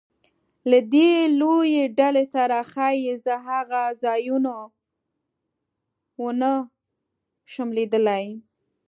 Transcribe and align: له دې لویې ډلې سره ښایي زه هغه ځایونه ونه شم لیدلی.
له 0.69 0.79
دې 0.93 1.11
لویې 1.39 1.83
ډلې 1.99 2.25
سره 2.33 2.57
ښایي 2.71 3.13
زه 3.25 3.35
هغه 3.47 3.81
ځایونه 4.03 4.53
ونه 6.21 6.53
شم 7.51 7.69
لیدلی. 7.77 8.25